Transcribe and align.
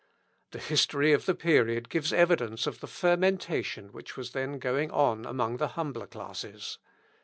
The 0.49 0.57
history 0.57 1.13
of 1.13 1.27
the 1.27 1.35
period 1.35 1.87
gives 1.87 2.11
evidence 2.11 2.65
of 2.65 2.79
the 2.79 2.87
fermentation 2.87 3.91
which 3.91 4.17
was 4.17 4.31
then 4.31 4.57
going 4.57 4.89
on 4.89 5.27
among 5.27 5.57
the 5.57 5.67
humbler 5.77 6.07
classes. 6.07 6.79